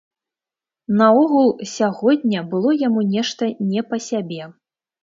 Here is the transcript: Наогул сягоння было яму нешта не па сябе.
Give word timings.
Наогул 1.01 1.53
сягоння 1.75 2.45
было 2.55 2.75
яму 2.87 3.07
нешта 3.15 3.55
не 3.71 3.89
па 3.93 3.97
сябе. 4.09 4.55